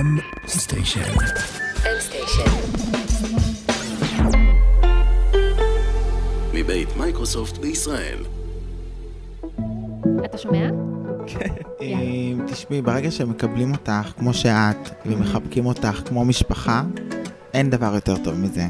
[0.00, 1.00] M Station.
[1.82, 2.50] M Station.
[6.54, 8.18] מבית מייקרוסופט בישראל.
[10.24, 10.68] אתה שומע?
[11.80, 16.82] אה, תשמעי, ברגע שמקבלים אותך כמו שאת, ומחבקים אותך כמו משפחה,
[17.54, 18.66] אין דבר יותר טוב מזה.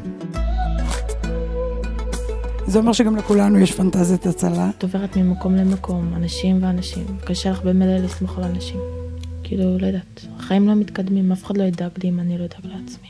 [2.66, 4.70] זה אומר שגם לכולנו יש פנטזיית הצלה.
[4.78, 7.04] את עוברת ממקום למקום, אנשים ואנשים.
[7.24, 9.03] קשה לך במילא לסמוך על אנשים.
[9.44, 12.72] כאילו, לא יודעת, החיים לא מתקדמים, אף אחד לא ידאג לי אם אני לא אדאג
[12.72, 13.08] לעצמי.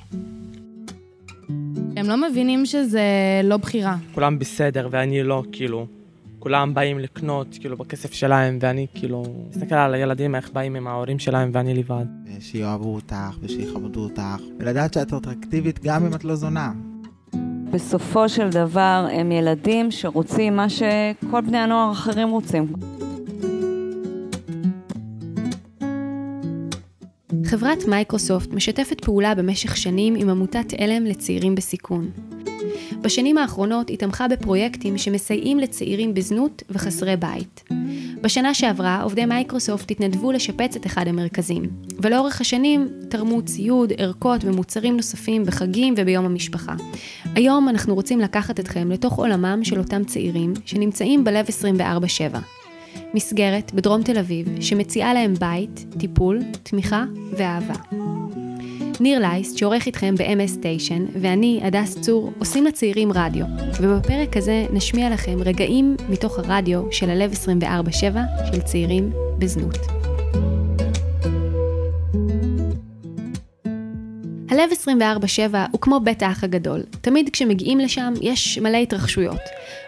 [1.96, 3.02] הם לא מבינים שזה
[3.44, 3.96] לא בחירה.
[4.14, 5.86] כולם בסדר ואני לא, כאילו.
[6.38, 9.24] כולם באים לקנות, כאילו, בכסף שלהם, ואני כאילו...
[9.50, 12.04] מסתכל על הילדים, איך באים עם ההורים שלהם, ואני לבד.
[12.40, 16.72] שיאהבו אותך ושיכבדו אותך, ולדעת שאת אטרקטיבית גם אם את לא זונה.
[17.70, 22.72] בסופו של דבר הם ילדים שרוצים מה שכל בני הנוער האחרים רוצים.
[27.54, 32.10] חברת מייקרוסופט משתפת פעולה במשך שנים עם עמותת עלם לצעירים בסיכון.
[33.00, 37.64] בשנים האחרונות היא תמכה בפרויקטים שמסייעים לצעירים בזנות וחסרי בית.
[38.20, 41.62] בשנה שעברה עובדי מייקרוסופט התנדבו לשפץ את אחד המרכזים,
[41.98, 46.74] ולאורך השנים תרמו ציוד, ערכות ומוצרים נוספים בחגים וביום המשפחה.
[47.34, 52.63] היום אנחנו רוצים לקחת אתכם לתוך עולמם של אותם צעירים שנמצאים בלב 24/7.
[53.14, 57.04] מסגרת בדרום תל אביב שמציעה להם בית, טיפול, תמיכה
[57.36, 57.74] ואהבה.
[59.00, 63.46] ניר לייסט, שעורך איתכם ב-MS סטיישן, ואני, הדס צור, עושים לצעירים רדיו,
[63.80, 70.03] ובפרק הזה נשמיע לכם רגעים מתוך הרדיו של הלב 24/7 של צעירים בזנות.
[74.54, 76.82] הלב 24/7 הוא כמו בית האח הגדול.
[77.00, 79.40] תמיד כשמגיעים לשם יש מלא התרחשויות.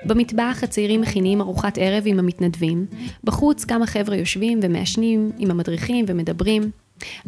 [0.04, 2.86] במטבח הצעירים מכינים ארוחת ערב עם המתנדבים,
[3.24, 6.70] בחוץ כמה חבר'ה יושבים ומעשנים עם המדריכים ומדברים.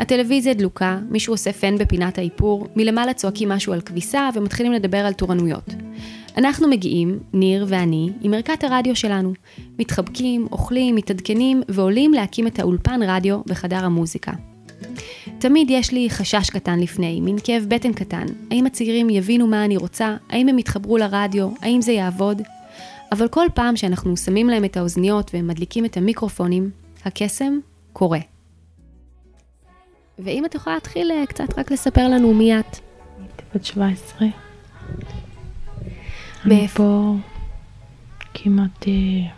[0.00, 5.12] הטלוויזיה דלוקה, מישהו עושה פן בפינת האיפור, מלמעלה צועקים משהו על כביסה ומתחילים לדבר על
[5.12, 5.75] תורנויות.
[6.36, 9.33] אנחנו מגיעים, ניר ואני, עם ערכת הרדיו שלנו.
[9.79, 14.33] מתחבקים, אוכלים, מתעדכנים ועולים להקים את האולפן רדיו בחדר המוזיקה.
[15.39, 18.27] תמיד יש לי חשש קטן לפני, מין כאב בטן קטן.
[18.51, 20.17] האם הצעירים יבינו מה אני רוצה?
[20.31, 21.48] האם הם יתחברו לרדיו?
[21.63, 22.42] האם זה יעבוד?
[23.13, 26.70] אבל כל פעם שאנחנו שמים להם את האוזניות והם מדליקים את המיקרופונים,
[27.05, 27.59] הקסם
[27.92, 28.20] קורה.
[30.19, 32.79] ואם את יכולה להתחיל אה, קצת רק לספר לנו מי את.
[33.19, 34.29] הייתי בת 17.
[36.45, 36.69] אני?
[36.69, 37.15] פה
[38.35, 39.30] כמעט אה,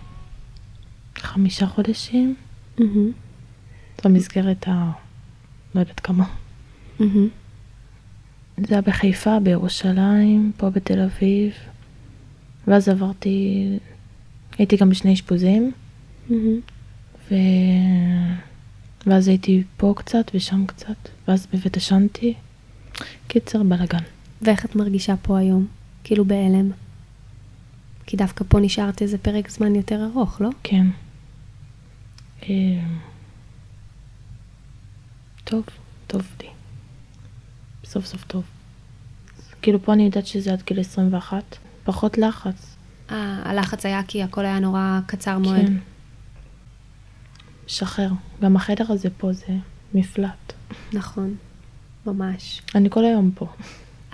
[1.18, 2.34] חמישה חודשים.
[4.04, 4.90] במסגרת ה...
[5.74, 6.24] לא יודעת כמה.
[8.56, 11.52] זה היה בחיפה, בירושלים, פה בתל אביב.
[12.66, 13.68] ואז עברתי,
[14.58, 15.72] הייתי גם בשני אשפוזים.
[17.30, 17.34] ו...
[19.06, 22.34] ואז הייתי פה קצת ושם קצת, ואז בבית השנתי.
[23.28, 24.02] קיצר, בלאגן.
[24.42, 25.66] ואיך את מרגישה פה היום?
[26.04, 26.70] כאילו בהלם.
[28.06, 30.50] כי דווקא פה נשארת איזה פרק זמן יותר ארוך, לא?
[30.62, 30.86] כן.
[35.50, 35.64] טוב,
[36.06, 36.48] טוב לי.
[37.84, 38.44] סוף סוף טוב.
[39.62, 42.76] כאילו פה אני יודעת שזה עד גיל 21, פחות לחץ.
[43.10, 45.66] אה, הלחץ היה כי הכל היה נורא קצר מועד.
[45.66, 45.72] כן.
[47.66, 48.10] שחרר.
[48.42, 49.56] גם החדר הזה פה זה
[49.94, 50.52] מפלט.
[50.92, 51.36] נכון,
[52.06, 52.62] ממש.
[52.74, 53.46] אני כל היום פה.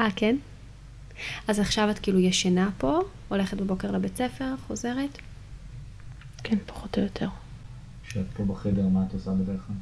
[0.00, 0.36] אה, כן?
[1.48, 5.18] אז עכשיו את כאילו ישנה פה, הולכת בבוקר לבית ספר, חוזרת?
[6.42, 7.28] כן, פחות או יותר.
[8.04, 9.76] כשאת פה בחדר, מה את עושה בדרך כלל?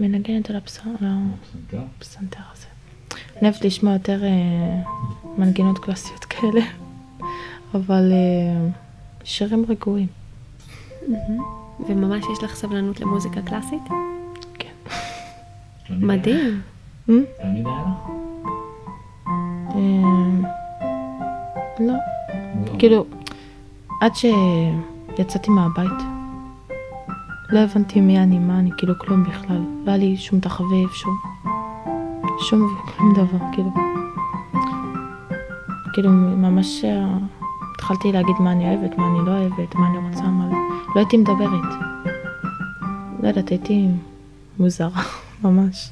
[0.00, 1.06] מנגנת על הפסנתר,
[1.40, 1.84] פסנתר?
[1.98, 2.66] הפסנתר הזה.
[3.12, 4.82] אני אוהבת לשמוע יותר אה,
[5.38, 6.60] מנגינות קלאסיות כאלה,
[7.74, 8.68] אבל אה,
[9.24, 10.06] שירים רגועים.
[11.88, 13.82] וממש יש לך סבלנות למוזיקה קלאסית?
[14.58, 14.72] כן.
[15.88, 16.60] מדהים.
[17.06, 17.26] תמיד
[17.66, 18.10] היה לך?
[19.74, 20.50] אה,
[21.80, 21.92] לא,
[22.66, 22.78] לא.
[22.78, 23.06] כאילו,
[24.00, 26.13] עד שיצאתי מהבית,
[27.50, 29.62] לא הבנתי מי אני, מה אני, כאילו כלום בכלל.
[29.84, 31.18] לא היה לי שום תחביב, שום...
[32.40, 33.70] שום כלום דבר, כאילו.
[35.92, 37.06] כאילו, ממש אה,
[37.74, 40.56] התחלתי להגיד מה אני אוהבת, מה אני לא אוהבת, מה אני רוצה, מה לא.
[40.94, 41.74] לא הייתי מדברת.
[43.22, 43.88] לא יודעת, הייתי
[44.58, 45.02] מוזרה,
[45.44, 45.90] ממש.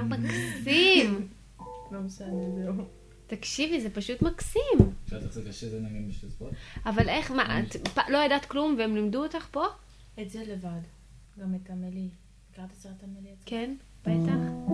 [0.00, 1.28] היה מקסים.
[1.90, 2.84] לא משנה, זהו.
[3.26, 4.78] תקשיבי, זה פשוט מקסים.
[5.04, 6.52] אפשר לך קשה זה נגיד בשביל ספורט?
[6.86, 7.76] אבל איך, מה, את
[8.08, 9.64] לא ידעת כלום והם לימדו אותך פה?
[10.22, 10.80] את זה לבד.
[11.40, 12.08] גם את עמלי.
[12.52, 13.34] הכרת את סרט עמלי?
[13.46, 13.74] כן,
[14.06, 14.70] בטח.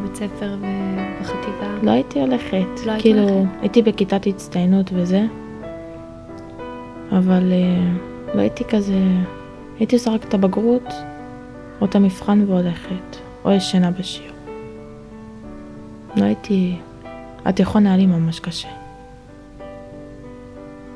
[0.00, 1.66] בבית ספר ובחטיבה?
[1.82, 2.86] לא הייתי הולכת.
[2.86, 3.60] לא היית כאילו, הולכת?
[3.60, 5.26] הייתי בכיתת הצטיינות וזה,
[7.12, 7.92] אבל אה,
[8.34, 8.98] לא הייתי כזה...
[9.78, 10.92] הייתי עושה רק את הבגרות,
[11.80, 14.36] או את המבחן והולכת, או ישנה בשיעור.
[16.16, 16.76] לא הייתי...
[17.44, 18.68] התיכון היה לי ממש קשה.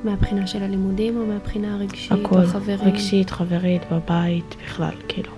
[0.04, 2.78] מהבחינה של הלימודים או מהבחינה הרגשית הכל, או חברים?
[2.80, 5.30] רגשית, חברית, בבית, בכלל, כאילו.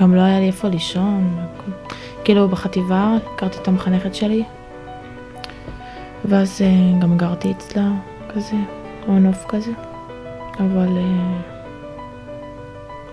[0.00, 1.94] גם לא היה לי איפה לישון, הכל.
[2.28, 4.44] כאילו בחטיבה הכרתי את המחנכת שלי,
[6.24, 7.90] ואז אה, גם גרתי אצלה
[8.34, 8.56] כזה,
[9.08, 9.70] מנוף כזה,
[10.60, 10.98] אבל...
[10.98, 11.40] אה,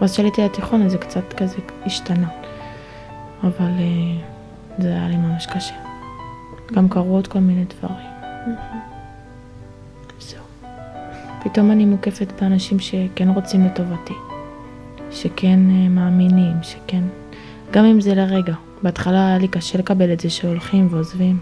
[0.02, 2.28] ואז כשעליתי לתיכון אז זה קצת כזה השתנה,
[3.44, 4.22] אבל אה,
[4.78, 5.76] זה היה לי ממש קשה.
[6.74, 8.08] גם קרו עוד כל מיני דברים.
[10.20, 10.44] זהו.
[11.44, 14.14] פתאום אני מוקפת באנשים שכן רוצים לטובתי,
[15.12, 15.60] שכן
[15.90, 17.04] מאמינים, שכן...
[17.72, 18.54] גם אם זה לרגע.
[18.86, 21.40] בהתחלה היה לי קשה לקבל את זה שהולכים ועוזבים,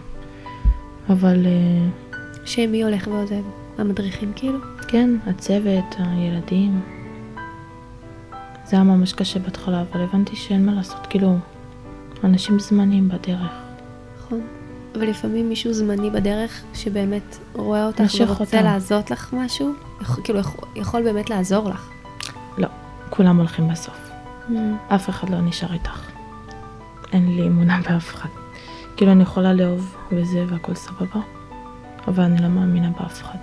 [1.09, 2.11] אבל אה,
[2.45, 3.43] שמי הולך ועוזב?
[3.77, 4.59] המדריכים כאילו?
[4.87, 6.81] כן, הצוות, הילדים.
[8.65, 11.37] זה היה ממש קשה בהתחלה, אבל הבנתי שאין מה לעשות, כאילו,
[12.23, 13.51] אנשים זמניים בדרך.
[14.17, 14.41] נכון.
[14.95, 18.63] אבל לפעמים מישהו זמני בדרך שבאמת רואה אותך ורוצה אותם.
[18.63, 21.89] לעזות לך משהו, יכול, כאילו יכול, יכול באמת לעזור לך.
[22.57, 22.67] לא,
[23.09, 24.09] כולם הולכים בסוף.
[24.87, 26.12] אף אחד לא נשאר איתך.
[27.13, 28.29] אין לי אמונה באף אחד.
[28.97, 31.19] כאילו, אני יכולה לאהוב וזה והכל סבבה,
[32.07, 33.37] אבל אני לא מאמינה באף אחד.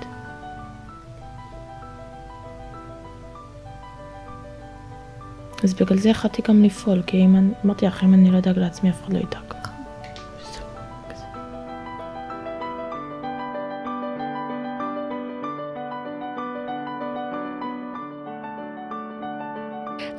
[5.64, 8.58] אז בגלל זה החלטתי גם לפעול, כי אם אני, אמרתי לך, אם אני לא אדאג
[8.58, 9.59] לעצמי, אף אחד לא ידאג.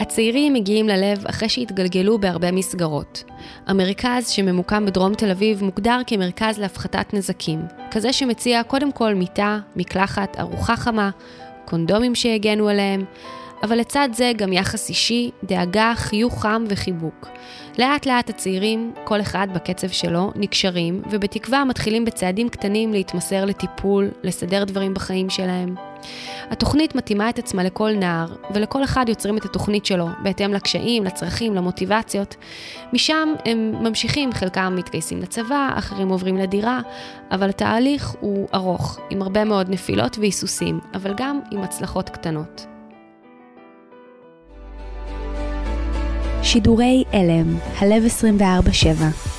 [0.02, 3.24] הצעירים מגיעים ללב אחרי שהתגלגלו בהרבה מסגרות.
[3.68, 7.62] המרכז שממוקם בדרום תל אביב מוגדר כמרכז להפחתת נזקים,
[7.92, 11.10] כזה שמציע קודם כל מיטה, מקלחת, ארוחה חמה,
[11.66, 13.06] קונדומים שיגנו עליהם,
[13.64, 17.28] אבל לצד זה גם יחס אישי, דאגה, חיוך חם וחיבוק.
[17.80, 24.64] לאט לאט הצעירים, כל אחד בקצב שלו, נקשרים, ובתקווה מתחילים בצעדים קטנים להתמסר לטיפול, לסדר
[24.64, 25.91] דברים בחיים שלהם.
[26.50, 31.56] התוכנית מתאימה את עצמה לכל נער, ולכל אחד יוצרים את התוכנית שלו, בהתאם לקשיים, לצרכים,
[31.56, 32.36] למוטיבציות.
[32.94, 36.80] משם הם ממשיכים, חלקם מתגייסים לצבא, אחרים עוברים לדירה,
[37.32, 42.66] אבל התהליך הוא ארוך, עם הרבה מאוד נפילות והיסוסים, אבל גם עם הצלחות קטנות.
[46.44, 49.32] שידורי אלם, הלב 24/7.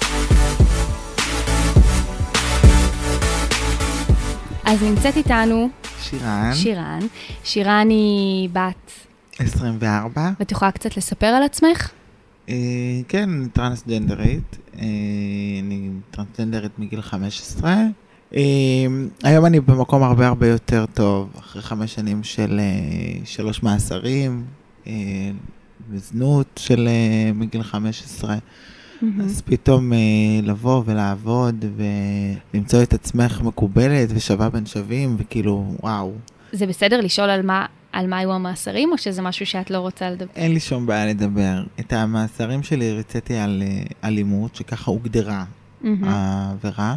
[4.64, 5.68] אז נמצאת איתנו
[6.02, 7.00] שירן, שירן.
[7.44, 8.90] שירן היא בת,
[9.38, 10.30] 24.
[10.40, 11.90] ואת יכולה קצת לספר על עצמך?
[12.48, 12.54] אה,
[13.08, 14.56] כן, אני טרנסג'נדרית.
[14.78, 14.84] אה,
[15.62, 17.74] אני טרנסג'נדרית מגיל 15.
[18.34, 18.40] אה,
[19.22, 24.44] היום אני במקום הרבה הרבה יותר טוב, אחרי חמש שנים של אה, שלוש מאסרים,
[24.86, 24.92] אה,
[25.90, 28.36] וזנות של אה, מגיל 15.
[29.24, 29.98] אז פתאום אה,
[30.42, 31.64] לבוא ולעבוד
[32.54, 36.12] ולמצוא את עצמך מקובלת ושווה בין שווים, וכאילו, וואו,
[36.52, 40.10] זה בסדר לשאול על מה, על מה היו המאסרים, או שזה משהו שאת לא רוצה
[40.10, 40.32] לדבר?
[40.34, 41.62] אין לי שום בעיה לדבר.
[41.80, 45.44] את המאסרים שלי הרציתי על אה, אלימות, שככה הוגדרה
[45.80, 46.04] מהמם.
[46.04, 46.94] העבירה,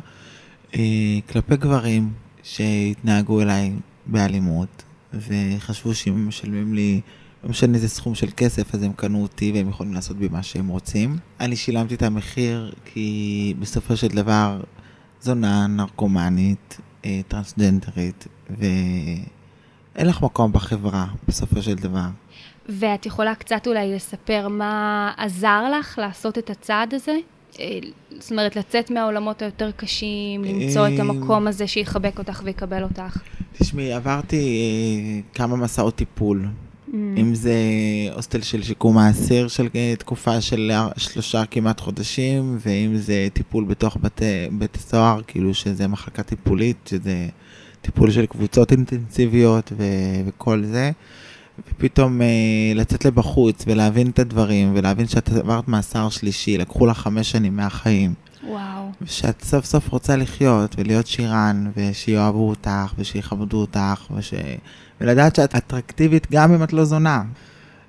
[0.75, 0.81] אה,
[1.29, 2.09] כלפי גברים
[2.43, 3.71] שהתנהגו אליי
[4.05, 4.83] באלימות,
[5.13, 7.01] וחשבו שאם משלמים לי,
[7.45, 10.43] לא משנה איזה סכום של כסף, אז הם קנו אותי והם יכולים לעשות בי מה
[10.43, 11.17] שהם רוצים.
[11.39, 14.61] אני שילמתי את המחיר כי בסופו של דבר
[15.21, 22.07] זונה, נרקומנית, אה, טרנסג'נדרית, ואין לך מקום בחברה בסופו של דבר.
[22.69, 27.15] ואת יכולה קצת אולי לספר מה עזר לך לעשות את הצעד הזה?
[27.59, 27.79] אה,
[28.19, 33.17] זאת אומרת, לצאת מהעולמות היותר קשים, למצוא את אה, המקום הזה שיחבק אותך ויקבל אותך.
[33.53, 36.47] תשמעי, עברתי כמה מסעות טיפול.
[36.95, 37.19] Mm.
[37.19, 37.53] אם זה
[38.13, 43.97] הוסטל של שיקום האסיר של אה, תקופה של שלושה כמעט חודשים, ואם זה טיפול בתוך
[44.01, 47.27] בתי, בית הסוהר, כאילו שזה מחלקה טיפולית, שזה
[47.81, 50.91] טיפול של קבוצות אינטנסיביות ו- וכל זה.
[51.59, 52.27] ופתאום אה,
[52.75, 58.13] לצאת לבחוץ ולהבין את הדברים, ולהבין שאת עברת מאסר שלישי, לקחו לך חמש שנים מהחיים.
[58.47, 58.91] וואו.
[59.01, 64.33] ושאת סוף סוף רוצה לחיות ולהיות שירן, ושיאהבו אותך, ושיכבדו אותך, וש...
[65.01, 67.23] ולדעת שאת אטרקטיבית גם אם את לא זונה.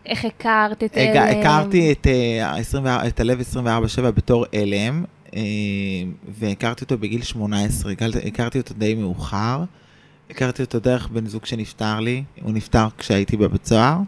[0.06, 1.40] איך הכרת את אלה?
[1.40, 5.04] הכרתי את, אה, ה-24 את הלב 24/7 בתור אלם,
[5.36, 5.40] אה,
[6.38, 7.92] והכרתי אותו בגיל 18,
[8.26, 9.64] הכרתי- אותו די מאוחר.
[10.30, 13.98] הכרתי אותו דרך בן זוג שנפטר לי, הוא נפטר כשהייתי בבית סוהר.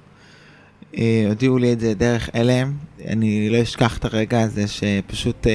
[0.98, 2.72] אה, הודיעו לי את זה דרך אלם,
[3.08, 5.46] אני לא אשכח את הרגע הזה שפשוט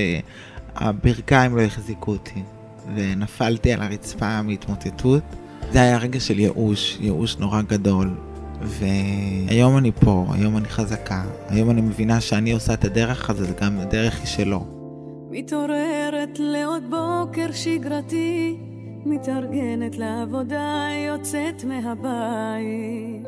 [0.76, 2.42] הברכיים לא החזיקו אותי,
[2.96, 5.24] ונפלתי על הרצפה מהתמוטטות.
[5.72, 8.10] זה היה רגע של ייאוש, ייאוש נורא גדול.
[8.62, 13.80] והיום אני פה, היום אני חזקה, היום אני מבינה שאני עושה את הדרך, זה גם
[13.80, 14.66] הדרך היא שלו.
[15.32, 18.58] מתעוררת לעוד בוקר שגרתי,
[19.06, 23.28] מתארגנת לעבודה, יוצאת מהבית.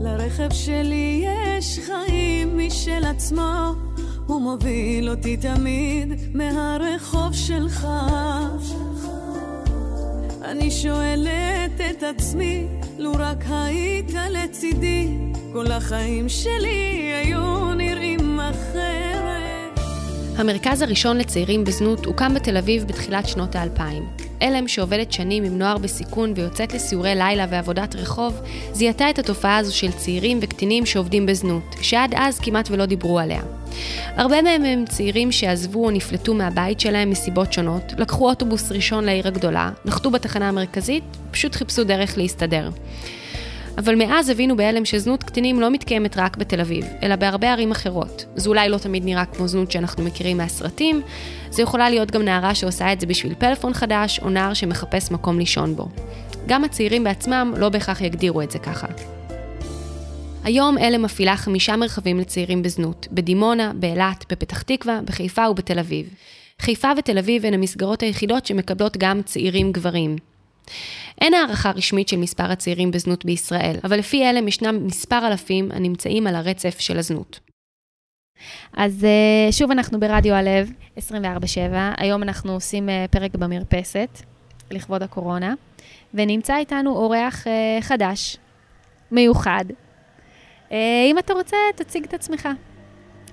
[0.00, 3.72] לרכב שלי יש חיים משל עצמו,
[4.26, 7.88] הוא מוביל אותי תמיד מהרחוב שלך.
[10.50, 12.66] אני שואלת את עצמי,
[12.98, 15.08] לו רק היית לצידי,
[15.52, 19.80] כל החיים שלי היו נראים אחרת.
[20.36, 24.25] המרכז הראשון לצעירים בזנות הוקם בתל אביב בתחילת שנות האלפיים.
[24.42, 28.40] אלם, שעובדת שנים עם נוער בסיכון ויוצאת לסיורי לילה ועבודת רחוב,
[28.72, 33.42] זיהתה את התופעה הזו של צעירים וקטינים שעובדים בזנות, שעד אז כמעט ולא דיברו עליה.
[34.16, 39.28] הרבה מהם הם צעירים שעזבו או נפלטו מהבית שלהם מסיבות שונות, לקחו אוטובוס ראשון לעיר
[39.28, 42.70] הגדולה, נחתו בתחנה המרכזית, פשוט חיפשו דרך להסתדר.
[43.78, 48.24] אבל מאז הבינו בהלם שזנות קטינים לא מתקיימת רק בתל אביב, אלא בהרבה ערים אחרות.
[48.36, 51.02] זה אולי לא תמיד נראה כמו זנות שאנחנו מכירים מהסרטים,
[51.50, 55.38] זה יכולה להיות גם נערה שעושה את זה בשביל פלאפון חדש, או נער שמחפש מקום
[55.38, 55.88] לישון בו.
[56.46, 58.86] גם הצעירים בעצמם לא בהכרח יגדירו את זה ככה.
[60.44, 66.08] היום אלם מפעילה חמישה מרחבים לצעירים בזנות, בדימונה, באילת, בפתח תקווה, בחיפה ובתל אביב.
[66.60, 70.16] חיפה ותל אביב הן המסגרות היחידות שמקבלות גם צעירים גברים.
[71.20, 76.26] אין הערכה רשמית של מספר הצעירים בזנות בישראל, אבל לפי אלם ישנם מספר אלפים הנמצאים
[76.26, 77.40] על הרצף של הזנות.
[78.76, 81.00] אז אה, שוב אנחנו ברדיו הלב, 24/7.
[81.96, 84.22] היום אנחנו עושים אה, פרק במרפסת,
[84.70, 85.54] לכבוד הקורונה,
[86.14, 88.36] ונמצא איתנו אורח אה, חדש,
[89.10, 89.64] מיוחד.
[91.10, 92.48] אם אתה רוצה, תציג את עצמך.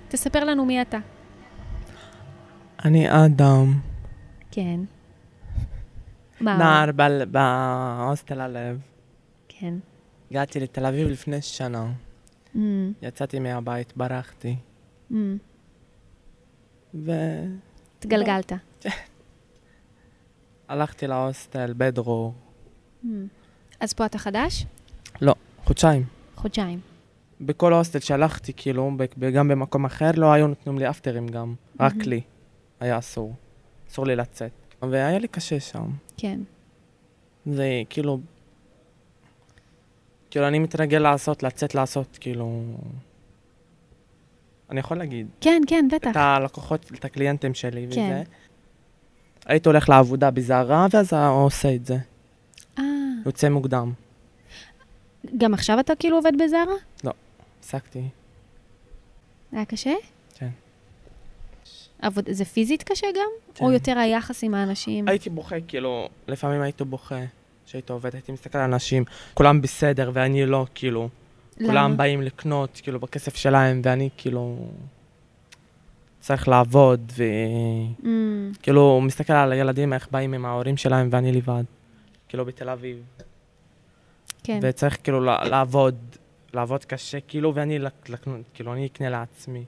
[0.08, 0.98] תספר לנו מי אתה.
[2.86, 3.80] אני אדם,
[4.52, 4.80] כן.
[6.44, 6.90] נער
[7.32, 8.80] בהוסטל הלב.
[9.48, 9.74] כן.
[10.32, 11.92] הגעתי לתל אביב לפני שנה.
[12.56, 12.58] Mm,
[13.02, 14.56] יצאתי מהבית, ברחתי.
[15.12, 15.16] mm.
[16.94, 17.50] והלכתי
[18.00, 18.52] התגלגלת.
[21.08, 22.34] להוסטל, בדרור.
[23.04, 23.08] Mm.
[23.80, 24.66] אז פה אתה חדש?
[25.22, 26.06] לא, חודשיים.
[26.36, 26.80] חודשיים.
[27.42, 28.92] בכל הוסטל שהלכתי, כאילו,
[29.34, 31.56] גם במקום אחר, לא היו נותנים לי אפטרים גם.
[31.80, 32.10] רק מהמם.
[32.10, 32.22] לי.
[32.80, 33.36] היה אסור.
[33.90, 34.52] אסור לי לצאת.
[34.82, 35.90] והיה לי קשה שם.
[36.24, 36.40] כן.
[37.46, 38.20] זה כאילו...
[40.30, 42.64] כאילו, אני מתרגל לעשות, לצאת לעשות, כאילו...
[44.70, 45.28] אני יכול להגיד.
[45.42, 46.12] כן, כן, בטח.
[46.12, 48.02] את הלקוחות, את הקליינטים שלי כן.
[48.02, 48.24] וזה.
[49.46, 51.98] הייתי הולך לעבודה בזערה, ואז עושה את זה.
[52.80, 52.84] אה,
[53.26, 53.94] יוצא מוקדם.
[55.38, 56.76] גם עכשיו אתה כאילו עובד בזארה?
[57.60, 58.04] הפסקתי.
[59.52, 59.94] היה קשה?
[62.04, 62.26] עבוד...
[62.32, 63.30] זה פיזית קשה גם?
[63.56, 63.66] כן.
[63.66, 65.08] או יותר היחס עם האנשים?
[65.08, 67.20] הייתי בוכה, כאילו, לפעמים הייתי בוכה.
[67.66, 71.10] כשהייתי עובד, הייתי מסתכל על אנשים, כולם בסדר ואני לא, כאילו.
[71.66, 74.58] כולם באים לקנות, כאילו, בכסף שלהם, ואני כאילו...
[76.20, 77.12] צריך לעבוד,
[78.60, 81.64] וכאילו, Mm, מסתכל על הילדים, איך באים עם ההורים שלהם, ואני לבד.
[82.30, 82.98] כאילו, בתל אביב.
[84.44, 84.60] כן.
[84.62, 85.96] וצריך כאילו לעבוד,
[86.54, 88.10] לעבוד קשה, כאילו, ואני לק-
[88.54, 89.64] כאילו, אני אקנה לעצמי.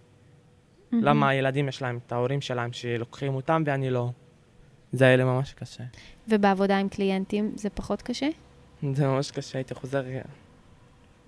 [0.91, 1.03] מהמם.
[1.03, 4.09] למה הילדים יש להם את ההורים שלהם שלוקחים אותם ואני לא?
[4.91, 5.83] זה היה לי ממש קשה.
[6.27, 8.27] ובעבודה עם קליינטים זה פחות קשה?
[8.93, 10.03] זה ממש קשה, הייתי חוזר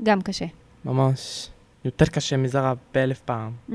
[0.03, 0.45] גם קשה.
[0.85, 1.49] ממש
[1.85, 3.53] יותר קשה מזרה באלף פעם.
[3.69, 3.73] Mm,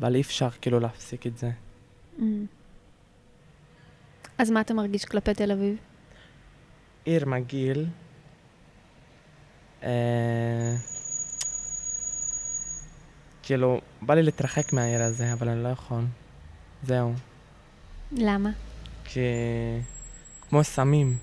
[0.00, 1.50] אבל אי אפשר כאילו להפסיק את זה.
[2.18, 2.22] mm.
[4.38, 5.76] אז מה אתה מרגיש כלפי תל אביב?
[7.04, 7.86] עיר מגעיל.
[9.82, 10.93] אה...
[13.44, 16.04] כאילו, בא לי להתרחק מהעיר הזה, אבל אני לא יכול.
[16.82, 17.12] זהו.
[18.12, 18.50] למה?
[19.04, 19.20] כי...
[20.48, 21.16] כמו סמים.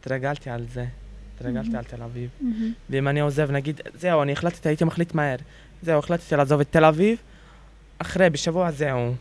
[0.00, 0.86] התרגלתי על זה.
[1.34, 1.78] התרגלתי מהמם.
[1.78, 2.30] על תל אביב.
[2.40, 2.72] מהמם.
[2.90, 5.36] ואם אני עוזב, נגיד, זהו, אני החלטתי, הייתי מחליט מהר.
[5.82, 7.18] זהו, החלטתי לעזוב את תל אביב,
[7.98, 9.14] אחרי, בשבוע זהו.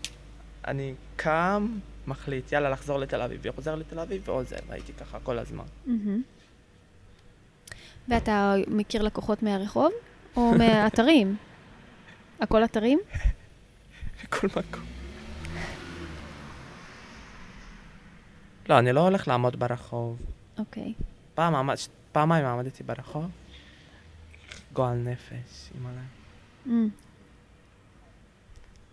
[0.67, 1.77] אני קם,
[2.07, 5.63] מחליט, יאללה, לחזור לתל אביב, וחוזר לתל אביב ועוזב, הייתי ככה כל הזמן.
[5.85, 6.21] מהמם.
[8.07, 9.91] ואתה מכיר לקוחות מהרחוב
[10.37, 11.35] או מאתרים?
[12.39, 12.99] הכל אתרים?
[14.23, 14.83] בכל מקום.
[18.69, 20.17] לא, אני לא הולך לעמוד ברחוב.
[20.57, 20.93] אוקיי.
[21.33, 21.75] פעם עמד,
[22.11, 23.25] פעמיים עמדתי ברחוב.
[24.73, 26.01] גועל נפש, אימא'לה.
[26.65, 26.69] Mm,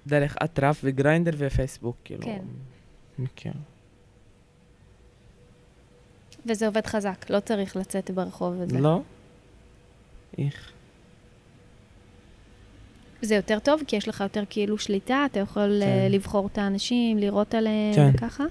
[0.07, 2.23] דרך אטרף וגריינדר ופייסבוק, כאילו.
[2.25, 2.45] כן.
[3.19, 3.53] מכיר.
[6.47, 8.79] וזה עובד חזק, לא צריך לצאת ברחוב וזה.
[8.79, 9.01] לא?
[10.39, 10.73] איך?
[13.23, 15.89] זה יותר טוב, כי יש לך יותר כאילו שליטה, אתה יכול כן.
[15.89, 18.11] אה, לבחור את האנשים, לירות עליהם כן.
[18.15, 18.45] וככה.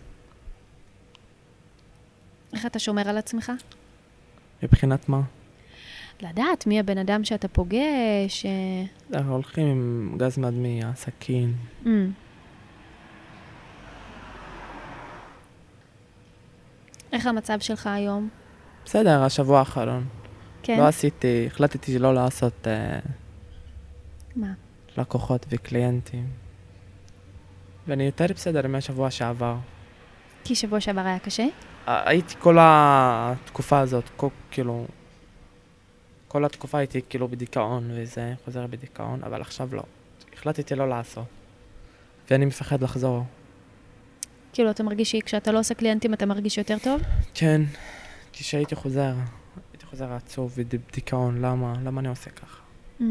[2.53, 3.51] איך אתה שומר על עצמך?
[4.63, 5.21] מבחינת מה?
[6.21, 8.45] לדעת מי הבן אדם שאתה פוגש.
[8.45, 11.53] אה, אנחנו הולכים עם גז מדמיע, סכין.
[11.85, 11.87] mm.
[17.13, 18.29] איך המצב שלך היום?
[18.85, 20.05] בסדר, השבוע האחרון.
[20.63, 20.77] כן?
[20.79, 22.99] לא עשיתי, החלטתי לא לעשות אה,
[24.35, 24.53] מה?
[24.97, 26.27] לקוחות וקליינטים.
[27.87, 29.55] ואני יותר בסדר מהשבוע שעבר.
[30.43, 31.45] כי שבוע שעבר היה קשה?
[31.87, 34.85] הייתי כל התקופה הזאת, כל, כאילו,
[36.27, 39.83] כל התקופה הייתי כאילו בדיכאון וזה, חוזר בדיכאון, אבל עכשיו לא.
[40.33, 41.25] החלטתי לא לעשות.
[42.31, 43.23] ואני מפחד לחזור.
[44.53, 47.01] כאילו, אתה מרגיש שכשאתה לא עושה קליינטים אתה מרגיש יותר טוב?
[47.33, 47.61] כן,
[48.33, 49.13] כשהייתי חוזר,
[49.73, 51.73] הייתי חוזר עצוב ובדיכאון, למה?
[51.83, 52.61] למה אני עושה ככה?
[52.99, 53.03] Mm.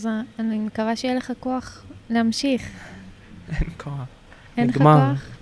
[0.00, 2.70] אז אני מקווה שיהיה לך כוח להמשיך.
[3.48, 4.06] אין כוח.
[4.56, 4.76] אין לך.
[4.76, 5.36] כוח?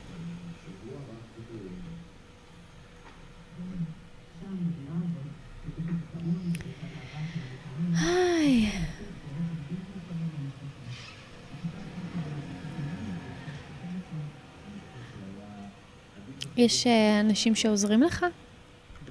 [16.57, 18.27] יש אה, אנשים שעוזרים לך?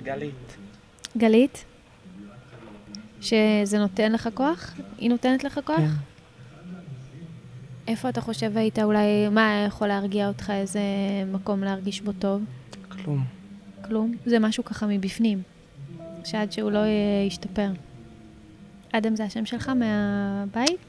[0.04, 0.58] גלית.
[1.18, 1.66] גלית?
[3.22, 4.76] שזה נותן לך כוח?
[4.98, 5.78] היא נותנת לך כוח?
[5.78, 5.88] כן.
[7.88, 10.80] איפה אתה חושב היית אולי, מה יכול להרגיע אותך, איזה
[11.32, 12.44] מקום להרגיש בו טוב?
[12.90, 13.26] כלום.
[13.86, 14.16] כלום?
[14.26, 15.42] זה משהו ככה מבפנים,
[16.24, 16.80] שעד שהוא לא
[17.28, 17.70] ישתפר.
[18.92, 20.80] אדם זה השם שלך מהבית?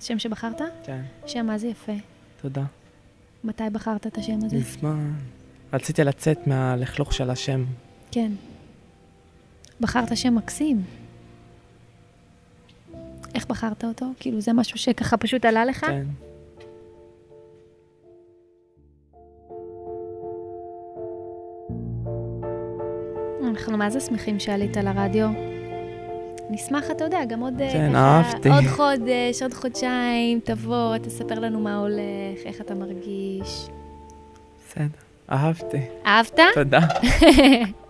[0.00, 0.60] שם שבחרת?
[0.84, 1.02] כן.
[1.26, 1.92] שם מה זה יפה.
[2.42, 2.64] תודה.
[3.44, 4.56] מתי בחרת את השם הזה?
[4.56, 5.12] מזמן.
[5.72, 7.64] רציתי לצאת מהלכלוך של השם.
[8.10, 8.32] כן.
[9.80, 10.82] בחרת שם מקסים.
[13.34, 14.06] איך בחרת אותו?
[14.20, 15.84] כאילו, זה משהו שככה פשוט עלה לך?
[15.84, 16.06] כן.
[23.48, 25.28] אנחנו מה זה שמחים שעלית לרדיו.
[26.50, 27.60] נשמח, אתה יודע, גם עוד...
[27.60, 28.48] אה, כן, ככה, אהבתי.
[28.48, 33.68] עוד חודש, עוד חודשיים, תבוא, תספר לנו מה הולך, איך אתה מרגיש.
[34.68, 34.86] בסדר.
[35.30, 35.80] אהבתי.
[36.06, 36.38] אהבת?
[36.54, 36.80] תודה.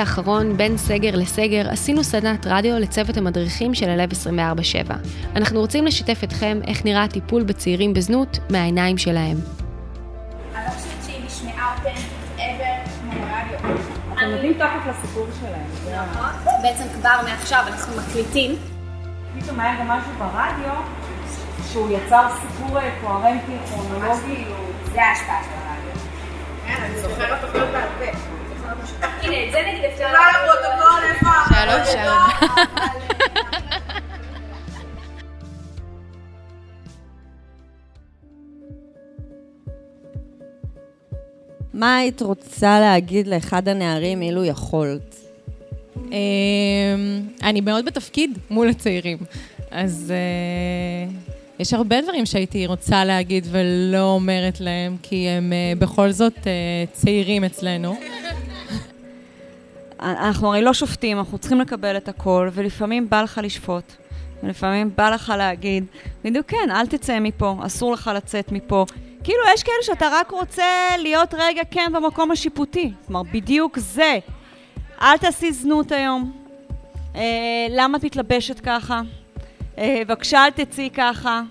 [0.00, 4.92] האחרון, בין סגר לסגר, עשינו סדנת רדיו לצוות המדריכים של הלב 24/7.
[5.36, 9.36] אנחנו רוצים לשתף אתכם איך נראה הטיפול בצעירים בזנות מהעיניים שלהם.
[10.54, 13.76] אני לא חושבת שהיא נשמעה אותנטית ever כמו ברדיו.
[14.12, 16.02] אנחנו נותנים תוקף לסיפור שלהם.
[16.12, 16.52] נכון.
[16.62, 18.56] בעצם כבר מעכשיו אנחנו מקליטים.
[19.38, 20.74] פתאום היה גם משהו ברדיו,
[21.72, 24.44] שהוא יצר סיפור אה, קוהרנטי, כרונולוגי.
[24.92, 26.00] זה ההשפעה של הרדיו.
[26.66, 28.29] כן, אני זוכרת בעל פה.
[29.50, 30.12] את זה נגיד אפשר...
[30.12, 31.30] לא לפרוטוקול, איפה?
[31.54, 32.22] שלום, שלום.
[41.74, 45.16] מה היית רוצה להגיד לאחד הנערים אילו יכולת?
[45.96, 46.12] אמ,
[47.42, 49.18] אני מאוד בתפקיד מול הצעירים,
[49.70, 51.12] אז אה,
[51.58, 56.84] יש הרבה דברים שהייתי רוצה להגיד ולא אומרת להם, כי הם אה, בכל זאת אה,
[56.92, 57.96] צעירים אצלנו.
[60.02, 63.92] אנחנו הרי לא שופטים, אנחנו צריכים לקבל את הכל, ולפעמים בא לך לשפוט.
[64.42, 65.84] ולפעמים בא לך להגיד,
[66.24, 68.86] בדיוק כן, אל תצא מפה, אסור לך לצאת מפה.
[69.24, 72.92] כאילו, יש כאלה שאתה רק רוצה להיות רגע כן במקום השיפוטי.
[73.06, 74.18] כלומר, בדיוק זה.
[75.02, 76.32] אל תעשי זנות היום.
[77.16, 79.00] אה, למה את מתלבשת ככה?
[79.78, 81.42] אה, בבקשה, אל תצאי ככה.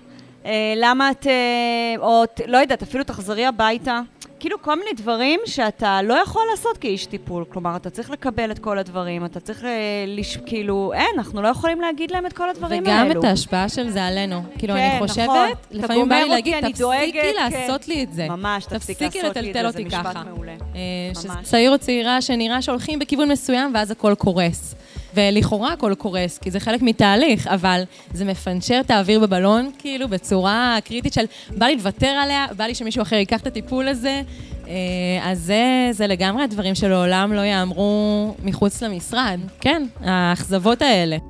[0.46, 1.26] אה, למה את...
[1.26, 4.00] אה, או, לא יודעת, אפילו תחזרי הביתה.
[4.40, 7.44] כאילו כל מיני דברים שאתה לא יכול לעשות כאיש טיפול.
[7.48, 10.36] כלומר, אתה צריך לקבל את כל הדברים, אתה צריך אה, לש...
[10.36, 13.20] כאילו, אין, אנחנו לא יכולים להגיד להם את כל הדברים וגם האלו.
[13.20, 14.42] את ההשפעה של זה עלינו.
[14.58, 15.08] כאילו, כן, אני נכון.
[15.08, 17.92] חושבת, אתה לפעמים בא לי להגיד, תפסיקי דואגת, לעשות כן.
[17.92, 18.28] לי את זה.
[18.28, 20.22] ממש, תפסיקי לעשות לי את זה, זה משפט ככה.
[20.24, 20.52] מעולה.
[20.52, 21.28] אה, שזה.
[21.42, 24.74] צעיר או צעירה שנראה שהולכים בכיוון מסוים ואז הכל קורס.
[25.14, 30.78] ולכאורה הכל קורס, כי זה חלק מתהליך, אבל זה מפנצ'ר את האוויר בבלון, כאילו, בצורה
[30.84, 31.24] קריטית של
[31.58, 34.22] בא לי לוותר עליה, בא לי שמישהו אחר ייקח את הטיפול הזה.
[34.68, 34.74] אה,
[35.22, 39.40] אז זה, זה לגמרי הדברים שלעולם לא יאמרו מחוץ למשרד.
[39.60, 41.29] כן, האכזבות האלה.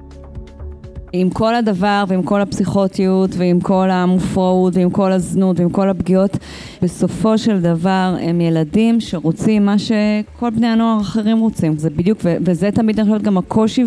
[1.12, 6.36] עם כל הדבר ועם כל הפסיכוטיות ועם כל המופרעות ועם כל הזנות ועם כל הפגיעות,
[6.82, 11.78] בסופו של דבר הם ילדים שרוצים מה שכל בני הנוער האחרים רוצים.
[11.78, 13.84] זה בדיוק, ו- וזה תמיד אני חושבת גם הקושי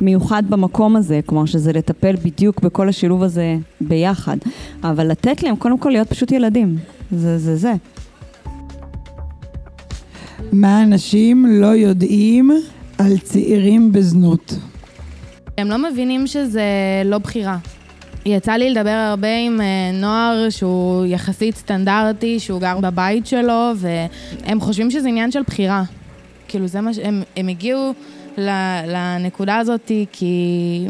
[0.00, 4.36] והמיוחד במקום הזה, כלומר שזה לטפל בדיוק בכל השילוב הזה ביחד.
[4.84, 6.76] אבל לתת להם קודם כל להיות פשוט ילדים.
[7.12, 7.74] זה זה זה.
[10.52, 12.50] מה אנשים לא יודעים
[12.98, 14.54] על צעירים בזנות?
[15.58, 16.62] הם לא מבינים שזה
[17.04, 17.56] לא בחירה.
[18.26, 24.60] יצא לי לדבר הרבה עם אה, נוער שהוא יחסית סטנדרטי, שהוא גר בבית שלו, והם
[24.60, 25.82] חושבים שזה עניין של בחירה.
[26.48, 26.98] כאילו זה מה ש...
[26.98, 27.92] הם, הם הגיעו
[28.86, 30.86] לנקודה הזאת כי...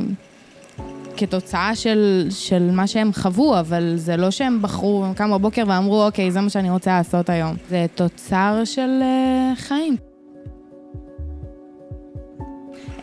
[1.16, 6.05] כתוצאה של, של מה שהם חוו, אבל זה לא שהם בחרו, הם קמו בבוקר ואמרו,
[6.05, 7.57] אוקיי, זה מה שאני רוצה לעשות היום.
[7.70, 9.96] זה תוצר של uh, חיים.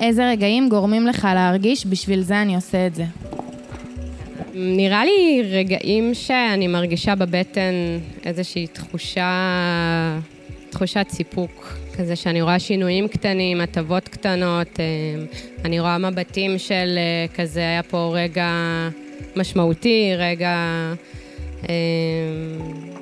[0.04, 3.06] איזה רגעים גורמים לך להרגיש, בשביל זה אני עושה את זה.
[4.54, 7.74] נראה לי רגעים שאני מרגישה בבטן
[8.26, 10.20] איזושהי תחושה,
[10.70, 11.78] תחושת סיפוק.
[11.98, 14.86] כזה שאני רואה שינויים קטנים, הטבות קטנות, אה,
[15.66, 18.50] אני רואה מבטים של אה, כזה, היה פה רגע
[19.36, 20.58] משמעותי, רגע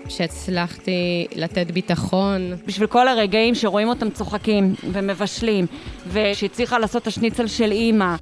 [0.10, 2.54] שהצלחתי לתת ביטחון.
[2.68, 5.66] בשביל כל הרגעים שרואים אותם צוחקים ומבשלים,
[6.08, 8.16] ושהצליחה לעשות את השניצל של אימא.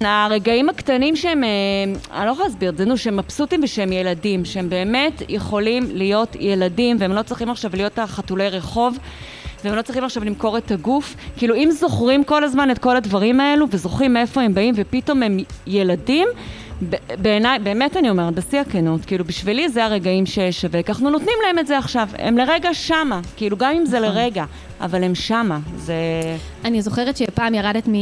[0.00, 1.48] הרגעים הקטנים שהם, אה,
[2.18, 6.36] אני לא יכולה להסביר את זה, נו, שהם מבסוטים ושהם ילדים, שהם באמת יכולים להיות
[6.40, 8.98] ילדים, והם לא צריכים עכשיו להיות החתולי רחוב,
[9.64, 11.16] והם לא צריכים עכשיו למכור את הגוף.
[11.36, 15.38] כאילו, אם זוכרים כל הזמן את כל הדברים האלו, וזוכרים מאיפה הם באים, ופתאום הם
[15.66, 16.28] ילדים,
[17.22, 21.58] בעיניי, באמת אני אומרת, בשיא הכנות, כאילו בשבילי זה הרגעים ששווה, כי אנחנו נותנים להם
[21.58, 24.44] את זה עכשיו, הם לרגע שמה, כאילו גם אם זה לרגע,
[24.80, 25.94] אבל הם שמה, זה...
[26.64, 27.94] אני זוכרת שפעם ירדת מ...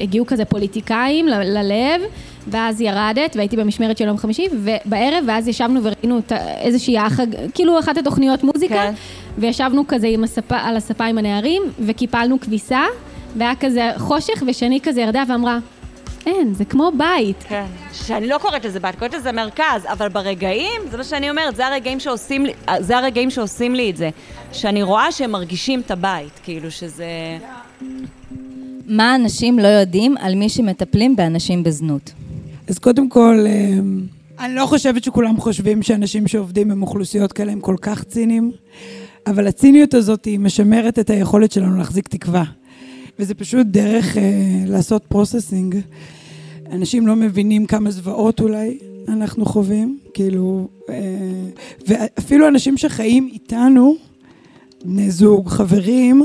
[0.00, 2.00] הגיעו כזה פוליטיקאים ל- ללב,
[2.48, 6.20] ואז ירדת, והייתי במשמרת של יום חמישי, ובערב, ואז ישבנו וראינו
[6.60, 7.20] איזושהי האח,
[7.54, 8.92] כאילו אחת התוכניות מוזיקה, כן.
[9.38, 12.82] וישבנו כזה הספה, על הספה עם הנערים, וקיפלנו כביסה,
[13.36, 15.58] והיה כזה חושך, ושני כזה ירדה ואמרה,
[16.26, 17.44] אין, זה כמו בית.
[17.48, 17.66] כן.
[17.92, 21.66] שאני לא קוראת לזה בית, קוראת לזה מרכז, אבל ברגעים, זה מה שאני אומרת, זה
[21.66, 24.10] הרגעים שעושים לי, זה הרגעים שעושים לי את זה.
[24.52, 27.06] שאני רואה שהם מרגישים את הבית, כאילו שזה...
[28.86, 32.12] מה אנשים לא יודעים על מי שמטפלים באנשים בזנות?
[32.68, 33.78] אז קודם כל, אה,
[34.44, 38.52] אני לא חושבת שכולם חושבים שאנשים שעובדים עם אוכלוסיות כאלה הם כל כך ציניים,
[39.26, 42.44] אבל הציניות הזאת היא משמרת את היכולת שלנו להחזיק תקווה.
[43.20, 44.22] וזה פשוט דרך אה,
[44.66, 45.76] לעשות processing.
[46.72, 48.78] אנשים לא מבינים כמה זוועות אולי
[49.08, 50.94] אנחנו חווים, כאילו, אה,
[51.86, 53.96] ואפילו אנשים שחיים איתנו,
[54.84, 56.24] בני זוג, חברים,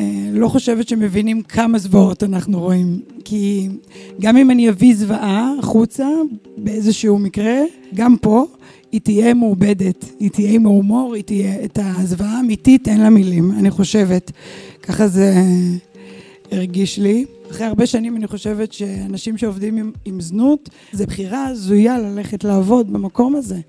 [0.00, 3.00] אה, לא חושבת שמבינים כמה זוועות אנחנו רואים.
[3.24, 3.68] כי
[4.20, 6.08] גם אם אני אביא זוועה החוצה
[6.56, 7.56] באיזשהו מקרה,
[7.94, 8.46] גם פה,
[8.92, 13.52] היא תהיה מעובדת, היא תהיה עם ההומור, היא תהיה את הזוועה האמיתית, אין לה מילים,
[13.52, 14.32] אני חושבת.
[14.82, 15.34] ככה זה
[16.50, 17.24] הרגיש לי.
[17.50, 22.92] אחרי הרבה שנים אני חושבת שאנשים שעובדים עם, עם זנות, זה בחירה הזויה ללכת לעבוד
[22.92, 23.60] במקום הזה.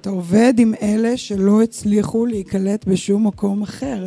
[0.00, 4.06] אתה עובד עם אלה שלא הצליחו להיקלט בשום מקום אחר.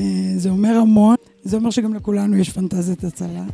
[0.00, 0.04] אה,
[0.36, 3.44] זה אומר המון, זה אומר שגם לכולנו יש פנטזיית הצלה.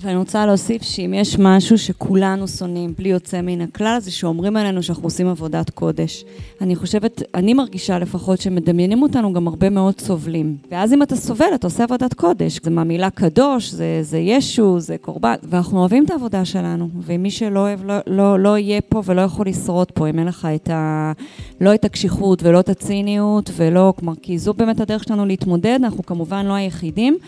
[0.00, 4.82] ואני רוצה להוסיף שאם יש משהו שכולנו שונאים, בלי יוצא מן הכלל, זה שאומרים עלינו
[4.82, 6.24] שאנחנו עושים עבודת קודש.
[6.60, 10.56] אני חושבת, אני מרגישה לפחות שמדמיינים אותנו גם הרבה מאוד סובלים.
[10.70, 12.60] ואז אם אתה סובל, אתה עושה עבודת קודש.
[12.62, 16.88] זה מהמילה קדוש, זה, זה ישו, זה קורבן, ואנחנו אוהבים את העבודה שלנו.
[17.02, 20.48] ומי שלא אוהב, לא, לא, לא יהיה פה ולא יכול לשרוד פה, אם אין לך
[20.54, 21.12] את ה...
[21.60, 26.06] לא את הקשיחות ולא את הציניות, ולא, כלומר, כי זו באמת הדרך שלנו להתמודד, אנחנו
[26.06, 27.18] כמובן לא היחידים.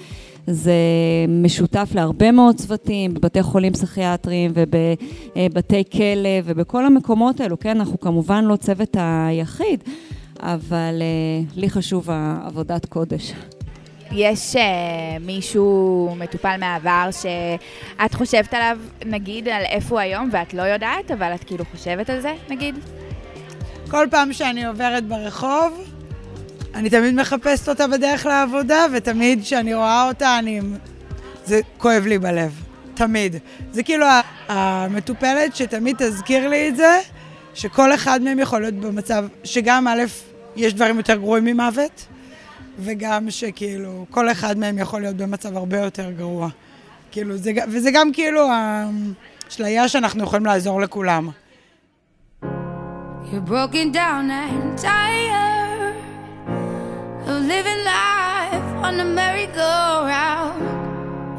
[0.51, 0.73] זה
[1.29, 7.77] משותף להרבה מאוד צוותים, בבתי חולים פסיכיאטריים ובבתי כלא ובכל המקומות האלו, כן?
[7.77, 9.85] אנחנו כמובן לא צוות היחיד,
[10.41, 13.33] אבל אה, לי חשוב העבודת קודש.
[14.13, 14.59] יש uh,
[15.21, 21.35] מישהו מטופל מהעבר שאת חושבת עליו, נגיד, על איפה הוא היום ואת לא יודעת, אבל
[21.35, 22.75] את כאילו חושבת על זה, נגיד?
[23.91, 26.00] כל פעם שאני עוברת ברחוב,
[26.75, 30.61] אני תמיד מחפשת אותה בדרך לעבודה, ותמיד כשאני רואה אותה, אני...
[31.45, 32.63] זה כואב לי בלב.
[32.95, 33.37] תמיד.
[33.73, 34.07] זה כאילו
[34.49, 37.01] המטופלת שתמיד תזכיר לי את זה,
[37.55, 40.03] שכל אחד מהם יכול להיות במצב, שגם א',
[40.57, 42.07] יש דברים יותר גרועים ממוות,
[42.79, 46.49] וגם שכאילו, כל אחד מהם יכול להיות במצב הרבה יותר גרוע.
[47.13, 51.29] כאילו, זה, וזה גם כאילו האשליה שאנחנו יכולים לעזור לכולם.
[52.43, 55.50] You're broken down and tired
[57.31, 60.63] of living life on a merry-go-round.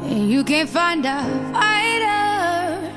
[0.04, 2.92] And you can't find a fighter,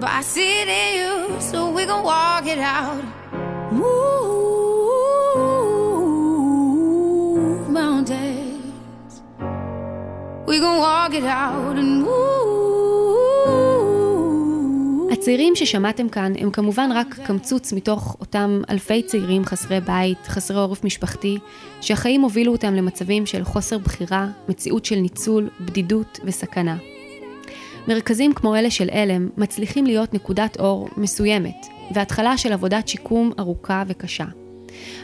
[0.00, 3.02] but I see it in you, so we gon' walk it out.
[3.72, 3.90] Move
[7.70, 9.22] mountains.
[10.46, 12.43] We gon' walk it out and move.
[15.24, 20.84] הצעירים ששמעתם כאן הם כמובן רק קמצוץ מתוך אותם אלפי צעירים חסרי בית, חסרי עורף
[20.84, 21.38] משפחתי,
[21.80, 26.76] שהחיים הובילו אותם למצבים של חוסר בחירה, מציאות של ניצול, בדידות וסכנה.
[27.88, 33.82] מרכזים כמו אלה של עלם מצליחים להיות נקודת אור מסוימת, והתחלה של עבודת שיקום ארוכה
[33.86, 34.26] וקשה.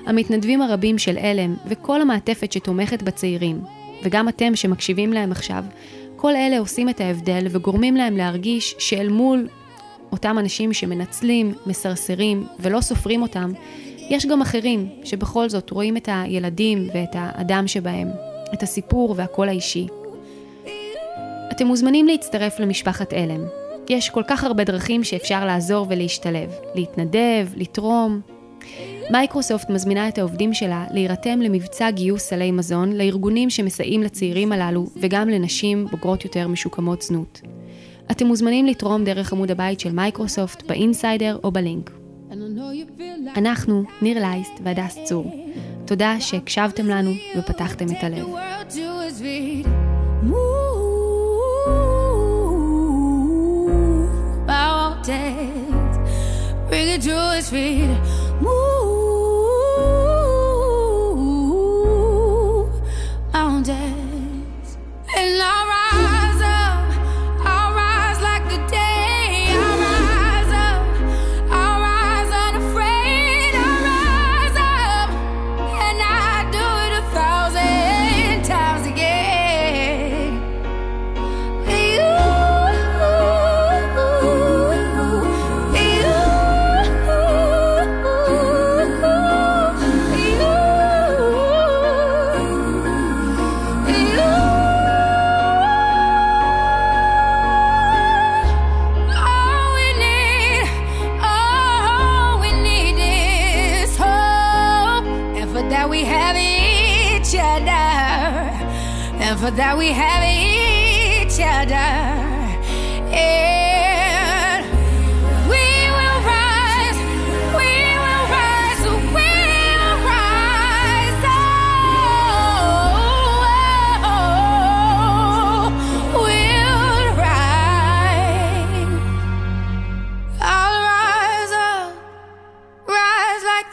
[0.06, 3.61] המתנדבים הרבים של עלם וכל המעטפת שתומכת בצעירים,
[4.04, 5.64] וגם אתם שמקשיבים להם עכשיו,
[6.16, 9.46] כל אלה עושים את ההבדל וגורמים להם להרגיש שאל מול
[10.12, 13.53] אותם אנשים שמנצלים, מסרסרים ולא סופרים אותם,
[14.11, 18.09] יש גם אחרים שבכל זאת רואים את הילדים ואת האדם שבהם,
[18.55, 19.87] את הסיפור והקול האישי.
[21.53, 23.44] אתם מוזמנים להצטרף למשפחת עלם.
[23.88, 28.20] יש כל כך הרבה דרכים שאפשר לעזור ולהשתלב, להתנדב, לתרום.
[29.11, 35.29] מייקרוסופט מזמינה את העובדים שלה להירתם למבצע גיוס סלי מזון לארגונים שמסייעים לצעירים הללו וגם
[35.29, 37.40] לנשים בוגרות יותר משוקמות זנות.
[38.11, 41.90] אתם מוזמנים לתרום דרך עמוד הבית של מייקרוסופט באינסיידר או בלינק.
[43.37, 45.46] אנחנו, ניר לייסט והדס צור.
[45.85, 48.27] תודה שהקשבתם לנו ופתחתם את הלב.
[56.70, 57.90] bring it to his feet.
[58.44, 58.80] Move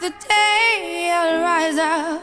[0.00, 2.22] the day I'll rise up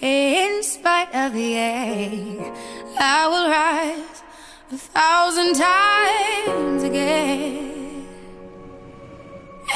[0.00, 2.52] in spite of the ache.
[2.98, 4.22] I will rise
[4.72, 8.06] a thousand times again.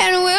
[0.00, 0.31] And we